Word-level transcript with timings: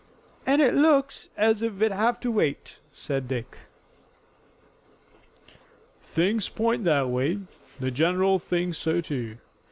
"And 0.47 0.63
it 0.63 0.73
looks 0.73 1.29
as 1.37 1.61
if 1.61 1.73
we'd 1.75 1.91
have 1.91 2.19
to 2.21 2.31
wait," 2.31 2.79
said 2.91 3.27
Dick. 3.27 3.59
"Things 6.01 6.49
point 6.49 6.85
that 6.85 7.11
way. 7.11 7.37
The 7.79 7.91
general 7.91 8.39
thinks 8.39 8.79
so, 8.79 8.99
too. 8.99 9.37